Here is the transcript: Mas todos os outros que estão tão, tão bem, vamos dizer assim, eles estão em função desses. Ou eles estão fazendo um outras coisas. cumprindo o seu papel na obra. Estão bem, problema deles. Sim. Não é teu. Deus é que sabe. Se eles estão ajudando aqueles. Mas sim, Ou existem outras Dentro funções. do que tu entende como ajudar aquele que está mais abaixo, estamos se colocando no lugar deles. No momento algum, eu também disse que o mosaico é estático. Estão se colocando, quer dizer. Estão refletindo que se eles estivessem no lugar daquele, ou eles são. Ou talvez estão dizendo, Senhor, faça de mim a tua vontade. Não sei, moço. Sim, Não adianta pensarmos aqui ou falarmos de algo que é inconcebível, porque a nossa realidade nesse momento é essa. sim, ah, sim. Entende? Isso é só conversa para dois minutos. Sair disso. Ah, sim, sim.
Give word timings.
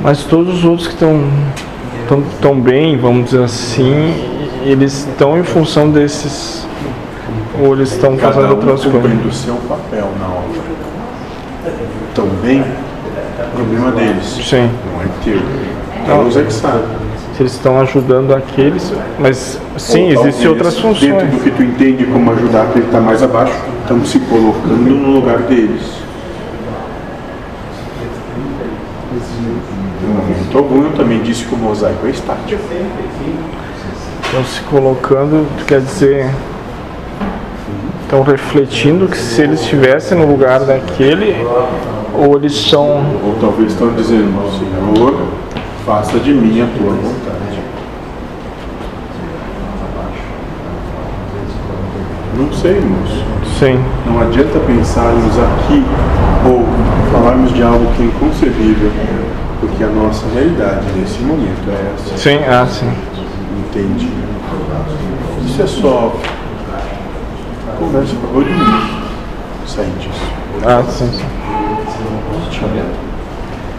Mas 0.00 0.24
todos 0.24 0.58
os 0.58 0.64
outros 0.64 0.86
que 0.86 0.94
estão 0.94 1.28
tão, 2.08 2.22
tão 2.40 2.60
bem, 2.60 2.96
vamos 2.96 3.26
dizer 3.26 3.42
assim, 3.42 4.14
eles 4.64 5.06
estão 5.06 5.38
em 5.38 5.42
função 5.42 5.90
desses. 5.90 6.66
Ou 7.60 7.74
eles 7.74 7.92
estão 7.92 8.16
fazendo 8.16 8.46
um 8.46 8.50
outras 8.50 8.82
coisas. 8.82 9.02
cumprindo 9.02 9.28
o 9.28 9.32
seu 9.32 9.54
papel 9.68 10.08
na 10.20 10.26
obra. 10.26 10.68
Estão 12.08 12.26
bem, 12.42 12.64
problema 13.54 13.90
deles. 13.92 14.24
Sim. 14.24 14.70
Não 14.92 15.02
é 15.02 15.06
teu. 15.24 15.40
Deus 16.06 16.36
é 16.36 16.42
que 16.42 16.52
sabe. 16.52 16.84
Se 17.36 17.42
eles 17.42 17.52
estão 17.52 17.80
ajudando 17.80 18.34
aqueles. 18.34 18.92
Mas 19.18 19.60
sim, 19.76 20.14
Ou 20.14 20.26
existem 20.26 20.48
outras 20.48 20.74
Dentro 20.74 20.88
funções. 20.88 21.30
do 21.30 21.42
que 21.42 21.50
tu 21.50 21.62
entende 21.62 22.04
como 22.06 22.30
ajudar 22.32 22.62
aquele 22.62 22.82
que 22.82 22.88
está 22.88 23.00
mais 23.00 23.22
abaixo, 23.22 23.54
estamos 23.82 24.08
se 24.08 24.18
colocando 24.20 24.90
no 24.90 25.14
lugar 25.14 25.38
deles. 25.38 25.82
No 30.02 30.14
momento 30.14 30.58
algum, 30.58 30.84
eu 30.84 30.92
também 30.92 31.22
disse 31.22 31.44
que 31.44 31.54
o 31.54 31.58
mosaico 31.58 32.06
é 32.06 32.10
estático. 32.10 32.62
Estão 34.24 34.44
se 34.44 34.60
colocando, 34.62 35.46
quer 35.66 35.80
dizer. 35.80 36.30
Estão 38.02 38.22
refletindo 38.22 39.06
que 39.06 39.18
se 39.18 39.42
eles 39.42 39.60
estivessem 39.60 40.16
no 40.18 40.26
lugar 40.26 40.60
daquele, 40.60 41.36
ou 42.14 42.36
eles 42.36 42.54
são. 42.54 43.04
Ou 43.24 43.36
talvez 43.40 43.72
estão 43.72 43.92
dizendo, 43.94 44.32
Senhor, 44.58 45.26
faça 45.84 46.18
de 46.18 46.32
mim 46.32 46.62
a 46.62 46.66
tua 46.78 46.92
vontade. 46.92 47.38
Não 52.36 52.52
sei, 52.52 52.80
moço. 52.80 53.24
Sim, 53.58 53.80
Não 54.06 54.20
adianta 54.20 54.60
pensarmos 54.60 55.36
aqui 55.36 55.82
ou 56.46 56.64
falarmos 57.10 57.52
de 57.52 57.62
algo 57.62 57.86
que 57.96 58.02
é 58.02 58.06
inconcebível, 58.06 58.90
porque 59.60 59.84
a 59.84 59.88
nossa 59.88 60.26
realidade 60.34 60.86
nesse 60.96 61.20
momento 61.20 61.68
é 61.68 61.94
essa. 61.94 62.16
sim, 62.16 62.38
ah, 62.48 62.66
sim. 62.66 62.90
Entende? 63.58 64.08
Isso 65.46 65.62
é 65.62 65.66
só 65.66 66.14
conversa 67.78 68.14
para 68.16 68.30
dois 68.30 68.46
minutos. 68.46 68.98
Sair 69.66 69.90
disso. 69.98 70.22
Ah, 70.64 70.82
sim, 70.88 71.10
sim. 71.12 71.38